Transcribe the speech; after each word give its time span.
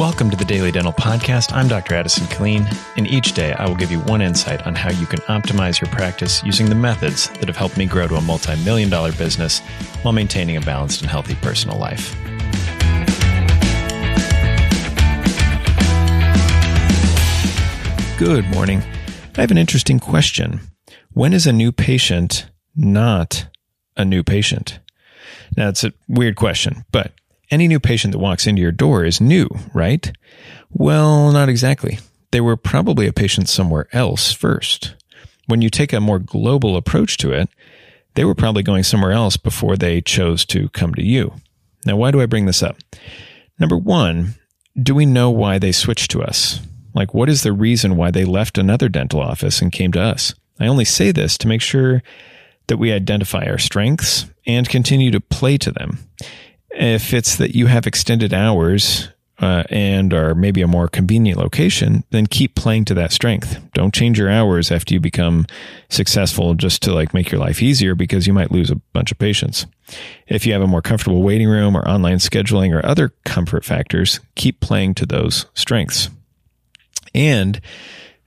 Welcome 0.00 0.30
to 0.30 0.36
the 0.36 0.46
Daily 0.46 0.72
Dental 0.72 0.94
Podcast. 0.94 1.52
I'm 1.52 1.68
Dr. 1.68 1.94
Addison 1.94 2.26
Killeen, 2.28 2.66
and 2.96 3.06
each 3.06 3.34
day 3.34 3.52
I 3.52 3.68
will 3.68 3.74
give 3.74 3.92
you 3.92 4.00
one 4.00 4.22
insight 4.22 4.66
on 4.66 4.74
how 4.74 4.90
you 4.90 5.04
can 5.04 5.18
optimize 5.28 5.78
your 5.78 5.90
practice 5.90 6.42
using 6.42 6.70
the 6.70 6.74
methods 6.74 7.28
that 7.28 7.48
have 7.48 7.56
helped 7.58 7.76
me 7.76 7.84
grow 7.84 8.08
to 8.08 8.14
a 8.14 8.20
multi 8.22 8.56
million 8.64 8.88
dollar 8.88 9.12
business 9.12 9.58
while 10.00 10.14
maintaining 10.14 10.56
a 10.56 10.62
balanced 10.62 11.02
and 11.02 11.10
healthy 11.10 11.34
personal 11.42 11.78
life. 11.78 12.16
Good 18.16 18.48
morning. 18.54 18.82
I 19.36 19.42
have 19.42 19.50
an 19.50 19.58
interesting 19.58 20.00
question. 20.00 20.60
When 21.12 21.34
is 21.34 21.46
a 21.46 21.52
new 21.52 21.72
patient 21.72 22.46
not 22.74 23.48
a 23.98 24.06
new 24.06 24.22
patient? 24.24 24.80
Now, 25.58 25.68
it's 25.68 25.84
a 25.84 25.92
weird 26.08 26.36
question, 26.36 26.86
but 26.90 27.12
any 27.50 27.68
new 27.68 27.80
patient 27.80 28.12
that 28.12 28.18
walks 28.18 28.46
into 28.46 28.62
your 28.62 28.72
door 28.72 29.04
is 29.04 29.20
new, 29.20 29.48
right? 29.74 30.12
Well, 30.70 31.32
not 31.32 31.48
exactly. 31.48 31.98
They 32.30 32.40
were 32.40 32.56
probably 32.56 33.06
a 33.06 33.12
patient 33.12 33.48
somewhere 33.48 33.88
else 33.92 34.32
first. 34.32 34.94
When 35.46 35.62
you 35.62 35.70
take 35.70 35.92
a 35.92 36.00
more 36.00 36.20
global 36.20 36.76
approach 36.76 37.16
to 37.18 37.32
it, 37.32 37.48
they 38.14 38.24
were 38.24 38.34
probably 38.34 38.62
going 38.62 38.84
somewhere 38.84 39.12
else 39.12 39.36
before 39.36 39.76
they 39.76 40.00
chose 40.00 40.44
to 40.46 40.68
come 40.70 40.94
to 40.94 41.04
you. 41.04 41.34
Now, 41.84 41.96
why 41.96 42.10
do 42.10 42.20
I 42.20 42.26
bring 42.26 42.46
this 42.46 42.62
up? 42.62 42.76
Number 43.58 43.76
one, 43.76 44.34
do 44.80 44.94
we 44.94 45.06
know 45.06 45.30
why 45.30 45.58
they 45.58 45.72
switched 45.72 46.10
to 46.12 46.22
us? 46.22 46.60
Like, 46.94 47.14
what 47.14 47.28
is 47.28 47.42
the 47.42 47.52
reason 47.52 47.96
why 47.96 48.10
they 48.10 48.24
left 48.24 48.58
another 48.58 48.88
dental 48.88 49.20
office 49.20 49.60
and 49.60 49.72
came 49.72 49.92
to 49.92 50.00
us? 50.00 50.34
I 50.58 50.66
only 50.66 50.84
say 50.84 51.12
this 51.12 51.38
to 51.38 51.48
make 51.48 51.62
sure 51.62 52.02
that 52.66 52.76
we 52.76 52.92
identify 52.92 53.46
our 53.46 53.58
strengths 53.58 54.26
and 54.46 54.68
continue 54.68 55.10
to 55.10 55.20
play 55.20 55.56
to 55.58 55.72
them. 55.72 55.98
If 56.80 57.12
it's 57.12 57.36
that 57.36 57.54
you 57.54 57.66
have 57.66 57.86
extended 57.86 58.32
hours 58.32 59.10
uh, 59.38 59.64
and 59.68 60.14
are 60.14 60.34
maybe 60.34 60.62
a 60.62 60.66
more 60.66 60.88
convenient 60.88 61.38
location, 61.38 62.04
then 62.08 62.26
keep 62.26 62.54
playing 62.54 62.86
to 62.86 62.94
that 62.94 63.12
strength. 63.12 63.58
Don't 63.74 63.92
change 63.92 64.18
your 64.18 64.30
hours 64.30 64.72
after 64.72 64.94
you 64.94 64.98
become 64.98 65.44
successful 65.90 66.54
just 66.54 66.82
to 66.84 66.94
like 66.94 67.12
make 67.12 67.30
your 67.30 67.38
life 67.38 67.62
easier 67.62 67.94
because 67.94 68.26
you 68.26 68.32
might 68.32 68.50
lose 68.50 68.70
a 68.70 68.80
bunch 68.94 69.12
of 69.12 69.18
patients. 69.18 69.66
If 70.26 70.46
you 70.46 70.54
have 70.54 70.62
a 70.62 70.66
more 70.66 70.80
comfortable 70.80 71.22
waiting 71.22 71.48
room 71.48 71.76
or 71.76 71.86
online 71.86 72.16
scheduling 72.16 72.74
or 72.74 72.84
other 72.84 73.10
comfort 73.26 73.62
factors, 73.62 74.18
keep 74.34 74.60
playing 74.60 74.94
to 74.94 75.06
those 75.06 75.44
strengths. 75.52 76.08
And 77.14 77.60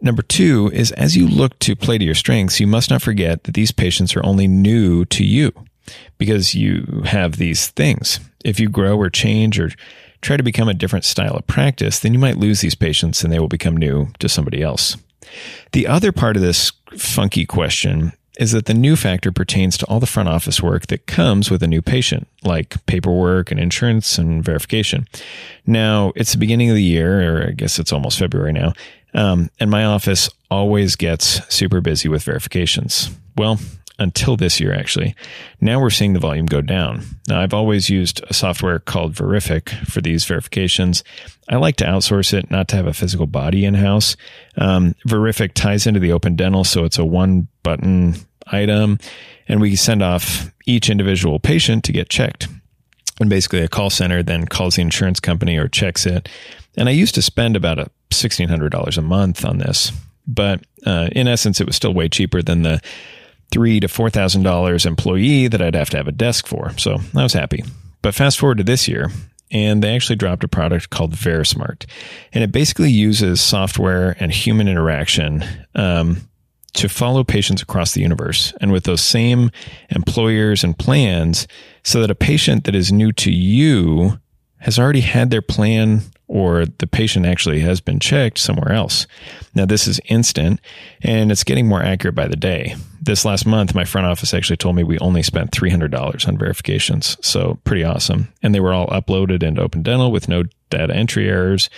Number 0.00 0.20
two 0.20 0.70
is 0.74 0.92
as 0.92 1.16
you 1.16 1.26
look 1.26 1.58
to 1.60 1.74
play 1.74 1.96
to 1.96 2.04
your 2.04 2.14
strengths, 2.14 2.60
you 2.60 2.66
must 2.66 2.90
not 2.90 3.00
forget 3.00 3.44
that 3.44 3.54
these 3.54 3.72
patients 3.72 4.14
are 4.14 4.26
only 4.26 4.46
new 4.46 5.06
to 5.06 5.24
you 5.24 5.50
because 6.18 6.54
you 6.54 7.04
have 7.06 7.36
these 7.36 7.68
things. 7.68 8.20
If 8.44 8.60
you 8.60 8.68
grow 8.68 8.96
or 8.96 9.10
change 9.10 9.58
or 9.58 9.70
try 10.20 10.36
to 10.36 10.42
become 10.42 10.68
a 10.68 10.74
different 10.74 11.04
style 11.04 11.34
of 11.34 11.46
practice, 11.46 11.98
then 11.98 12.12
you 12.12 12.18
might 12.18 12.38
lose 12.38 12.60
these 12.60 12.74
patients 12.74 13.24
and 13.24 13.32
they 13.32 13.38
will 13.38 13.48
become 13.48 13.76
new 13.76 14.08
to 14.20 14.28
somebody 14.28 14.62
else. 14.62 14.96
The 15.72 15.86
other 15.86 16.12
part 16.12 16.36
of 16.36 16.42
this 16.42 16.72
funky 16.96 17.44
question 17.44 18.12
is 18.38 18.52
that 18.52 18.66
the 18.66 18.74
new 18.74 18.96
factor 18.96 19.30
pertains 19.30 19.76
to 19.78 19.86
all 19.86 20.00
the 20.00 20.06
front 20.06 20.28
office 20.28 20.60
work 20.60 20.88
that 20.88 21.06
comes 21.06 21.50
with 21.50 21.62
a 21.62 21.68
new 21.68 21.80
patient, 21.80 22.26
like 22.42 22.84
paperwork 22.86 23.50
and 23.50 23.60
insurance 23.60 24.18
and 24.18 24.44
verification. 24.44 25.06
Now, 25.66 26.12
it's 26.16 26.32
the 26.32 26.38
beginning 26.38 26.68
of 26.68 26.74
the 26.74 26.82
year, 26.82 27.38
or 27.38 27.48
I 27.48 27.50
guess 27.52 27.78
it's 27.78 27.92
almost 27.92 28.18
February 28.18 28.52
now, 28.52 28.72
um, 29.14 29.50
and 29.60 29.70
my 29.70 29.84
office 29.84 30.28
always 30.50 30.96
gets 30.96 31.40
super 31.54 31.80
busy 31.80 32.08
with 32.08 32.24
verifications. 32.24 33.10
Well, 33.36 33.60
until 33.98 34.36
this 34.36 34.58
year, 34.58 34.74
actually. 34.74 35.14
Now 35.60 35.80
we're 35.80 35.90
seeing 35.90 36.14
the 36.14 36.20
volume 36.20 36.46
go 36.46 36.60
down. 36.60 37.04
Now, 37.28 37.40
I've 37.40 37.54
always 37.54 37.88
used 37.88 38.22
a 38.28 38.34
software 38.34 38.78
called 38.78 39.14
Verific 39.14 39.70
for 39.86 40.00
these 40.00 40.24
verifications. 40.24 41.04
I 41.48 41.56
like 41.56 41.76
to 41.76 41.84
outsource 41.84 42.32
it, 42.32 42.50
not 42.50 42.68
to 42.68 42.76
have 42.76 42.86
a 42.86 42.92
physical 42.92 43.26
body 43.26 43.64
in 43.64 43.74
house. 43.74 44.16
Um, 44.56 44.94
Verific 45.06 45.52
ties 45.54 45.86
into 45.86 46.00
the 46.00 46.12
Open 46.12 46.34
Dental, 46.34 46.64
so 46.64 46.84
it's 46.84 46.98
a 46.98 47.04
one 47.04 47.48
button 47.62 48.16
item, 48.48 48.98
and 49.46 49.60
we 49.60 49.76
send 49.76 50.02
off 50.02 50.52
each 50.66 50.90
individual 50.90 51.38
patient 51.38 51.84
to 51.84 51.92
get 51.92 52.08
checked. 52.08 52.48
And 53.20 53.30
basically, 53.30 53.60
a 53.60 53.68
call 53.68 53.90
center 53.90 54.22
then 54.22 54.46
calls 54.46 54.74
the 54.74 54.82
insurance 54.82 55.20
company 55.20 55.56
or 55.56 55.68
checks 55.68 56.04
it. 56.04 56.28
And 56.76 56.88
I 56.88 56.92
used 56.92 57.14
to 57.14 57.22
spend 57.22 57.54
about 57.54 57.78
a 57.78 57.90
$1,600 58.10 58.98
a 58.98 59.02
month 59.02 59.44
on 59.44 59.58
this, 59.58 59.92
but 60.26 60.64
uh, 60.84 61.08
in 61.12 61.28
essence, 61.28 61.60
it 61.60 61.66
was 61.66 61.76
still 61.76 61.94
way 61.94 62.08
cheaper 62.08 62.42
than 62.42 62.62
the 62.62 62.80
three 63.50 63.80
to 63.80 63.88
four 63.88 64.10
thousand 64.10 64.42
dollars 64.42 64.86
employee 64.86 65.48
that 65.48 65.62
I'd 65.62 65.74
have 65.74 65.90
to 65.90 65.96
have 65.96 66.08
a 66.08 66.12
desk 66.12 66.46
for. 66.46 66.76
So 66.78 66.98
I 67.14 67.22
was 67.22 67.32
happy. 67.32 67.64
But 68.02 68.14
fast 68.14 68.38
forward 68.38 68.58
to 68.58 68.64
this 68.64 68.86
year, 68.86 69.10
and 69.50 69.82
they 69.82 69.94
actually 69.94 70.16
dropped 70.16 70.44
a 70.44 70.48
product 70.48 70.90
called 70.90 71.12
VeriSmart, 71.12 71.86
and 72.32 72.44
it 72.44 72.52
basically 72.52 72.90
uses 72.90 73.40
software 73.40 74.16
and 74.20 74.32
human 74.32 74.68
interaction 74.68 75.44
um, 75.74 76.28
to 76.74 76.88
follow 76.88 77.24
patients 77.24 77.62
across 77.62 77.92
the 77.92 78.00
universe, 78.00 78.52
and 78.60 78.72
with 78.72 78.84
those 78.84 79.00
same 79.00 79.50
employers 79.90 80.64
and 80.64 80.78
plans, 80.78 81.46
so 81.82 82.00
that 82.00 82.10
a 82.10 82.14
patient 82.14 82.64
that 82.64 82.74
is 82.74 82.92
new 82.92 83.12
to 83.12 83.30
you 83.30 84.18
has 84.58 84.78
already 84.78 85.02
had 85.02 85.30
their 85.30 85.42
plan 85.42 86.00
or 86.26 86.64
the 86.66 86.86
patient 86.86 87.26
actually 87.26 87.60
has 87.60 87.80
been 87.80 88.00
checked 88.00 88.38
somewhere 88.38 88.72
else. 88.72 89.06
Now, 89.54 89.66
this 89.66 89.86
is 89.86 90.00
instant 90.06 90.60
and 91.02 91.30
it's 91.30 91.44
getting 91.44 91.68
more 91.68 91.82
accurate 91.82 92.14
by 92.14 92.28
the 92.28 92.36
day. 92.36 92.74
This 93.04 93.24
last 93.24 93.46
month, 93.46 93.74
my 93.74 93.84
front 93.84 94.06
office 94.06 94.32
actually 94.32 94.56
told 94.56 94.76
me 94.76 94.82
we 94.82 94.98
only 94.98 95.22
spent 95.22 95.50
$300 95.50 96.26
on 96.26 96.38
verifications. 96.38 97.18
So, 97.20 97.58
pretty 97.64 97.84
awesome. 97.84 98.32
And 98.42 98.54
they 98.54 98.60
were 98.60 98.72
all 98.72 98.86
uploaded 98.86 99.42
into 99.42 99.60
Open 99.60 99.82
Dental 99.82 100.10
with 100.10 100.28
no 100.28 100.44
data 100.70 100.94
entry 100.94 101.28
errors 101.28 101.68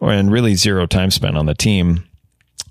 and 0.00 0.30
really 0.30 0.54
zero 0.54 0.86
time 0.86 1.10
spent 1.10 1.36
on 1.36 1.46
the 1.46 1.54
team 1.54 2.04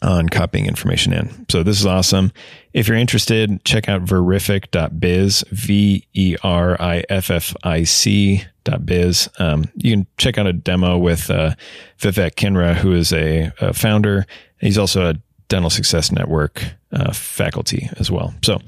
on 0.01 0.29
copying 0.29 0.65
information 0.65 1.11
in. 1.11 1.45
So 1.49 1.61
this 1.61 1.79
is 1.79 1.85
awesome. 1.85 2.31
If 2.73 2.87
you're 2.87 2.97
interested, 2.97 3.63
check 3.65 3.89
out 3.89 4.05
verific.biz, 4.05 5.43
V 5.51 6.07
E 6.13 6.35
R 6.41 6.81
I 6.81 7.03
F 7.09 7.29
F 7.29 7.53
I 7.63 7.83
C 7.83 8.43
biz. 8.85 9.29
Um, 9.39 9.65
you 9.75 9.91
can 9.91 10.07
check 10.17 10.37
out 10.37 10.45
a 10.45 10.53
demo 10.53 10.97
with 10.97 11.31
uh, 11.31 11.55
Vivek 11.99 12.35
Kinra, 12.35 12.75
who 12.75 12.93
is 12.93 13.11
a, 13.11 13.51
a, 13.59 13.73
founder. 13.73 14.27
He's 14.59 14.77
also 14.77 15.09
a 15.09 15.15
Dental 15.49 15.69
Success 15.69 16.11
Network 16.11 16.63
uh, 16.91 17.11
faculty 17.11 17.89
as 17.97 18.09
well. 18.09 18.33
So, 18.43 18.59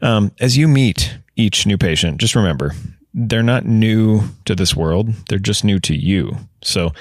um, 0.00 0.32
as 0.40 0.56
you 0.56 0.66
meet 0.66 1.16
each 1.36 1.66
new 1.66 1.78
patient, 1.78 2.18
just 2.18 2.34
remember 2.34 2.72
they're 3.14 3.42
not 3.42 3.66
new 3.66 4.22
to 4.46 4.54
this 4.54 4.74
world, 4.74 5.10
they're 5.28 5.38
just 5.38 5.64
new 5.64 5.78
to 5.80 5.94
you. 5.94 6.36
So, 6.62 6.92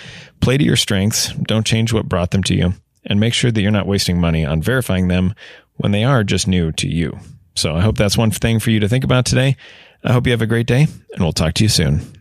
play 0.42 0.58
to 0.58 0.64
your 0.64 0.76
strengths, 0.76 1.34
don't 1.34 1.66
change 1.66 1.94
what 1.94 2.10
brought 2.10 2.32
them 2.32 2.44
to 2.44 2.56
you, 2.56 2.74
and 3.06 3.20
make 3.20 3.34
sure 3.34 3.52
that 3.52 3.62
you're 3.62 3.72
not 3.72 3.88
wasting 3.88 4.20
money 4.20 4.46
on 4.46 4.62
verifying 4.62 5.08
them 5.08 5.34
when 5.78 5.92
they 5.92 6.04
are 6.04 6.24
just 6.24 6.48
new 6.48 6.72
to 6.74 6.88
you. 6.88 7.18
So, 7.56 7.76
I 7.76 7.82
hope 7.82 7.98
that's 7.98 8.18
one 8.18 8.32
thing 8.32 8.60
for 8.60 8.70
you 8.70 8.80
to 8.82 8.90
think 8.90 9.04
about 9.04 9.26
today. 9.26 9.56
I 10.04 10.14
hope 10.14 10.26
you 10.26 10.32
have 10.32 10.42
a 10.42 10.48
great 10.48 10.68
day, 10.68 10.88
and 11.14 11.22
we'll 11.22 11.32
talk 11.32 11.54
to 11.56 11.64
you 11.64 11.70
soon. 11.70 12.21